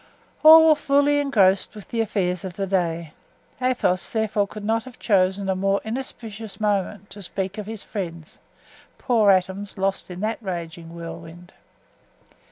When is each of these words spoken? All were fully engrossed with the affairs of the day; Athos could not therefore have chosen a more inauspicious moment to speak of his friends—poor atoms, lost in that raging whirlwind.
All 0.41 0.67
were 0.67 0.73
fully 0.73 1.19
engrossed 1.19 1.75
with 1.75 1.89
the 1.89 2.01
affairs 2.01 2.43
of 2.43 2.55
the 2.55 2.65
day; 2.65 3.13
Athos 3.61 4.09
could 4.09 4.15
not 4.17 4.31
therefore 4.31 4.79
have 4.85 4.97
chosen 4.97 5.47
a 5.47 5.55
more 5.55 5.79
inauspicious 5.83 6.59
moment 6.59 7.11
to 7.11 7.21
speak 7.21 7.59
of 7.59 7.67
his 7.67 7.83
friends—poor 7.83 9.29
atoms, 9.29 9.77
lost 9.77 10.09
in 10.09 10.21
that 10.21 10.41
raging 10.41 10.95
whirlwind. 10.95 11.53